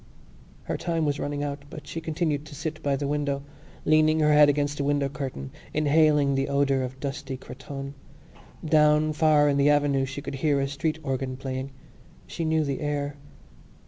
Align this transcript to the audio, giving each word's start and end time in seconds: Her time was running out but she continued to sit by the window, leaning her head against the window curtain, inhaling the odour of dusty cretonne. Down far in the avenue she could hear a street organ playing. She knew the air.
Her 0.63 0.77
time 0.77 1.05
was 1.05 1.19
running 1.19 1.43
out 1.43 1.61
but 1.69 1.85
she 1.85 2.01
continued 2.01 2.43
to 2.47 2.55
sit 2.55 2.81
by 2.81 2.95
the 2.95 3.07
window, 3.07 3.43
leaning 3.85 4.19
her 4.21 4.33
head 4.33 4.49
against 4.49 4.77
the 4.79 4.83
window 4.83 5.07
curtain, 5.09 5.51
inhaling 5.75 6.33
the 6.33 6.49
odour 6.49 6.81
of 6.81 6.99
dusty 6.99 7.37
cretonne. 7.37 7.93
Down 8.65 9.13
far 9.13 9.47
in 9.47 9.57
the 9.57 9.69
avenue 9.69 10.05
she 10.05 10.23
could 10.23 10.33
hear 10.41 10.59
a 10.59 10.67
street 10.67 10.97
organ 11.03 11.37
playing. 11.37 11.69
She 12.25 12.45
knew 12.45 12.63
the 12.63 12.81
air. 12.81 13.15